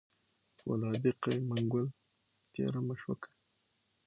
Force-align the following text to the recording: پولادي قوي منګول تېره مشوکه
پولادي 0.57 1.11
قوي 1.21 1.41
منګول 1.49 1.85
تېره 2.53 2.81
مشوکه 2.87 3.29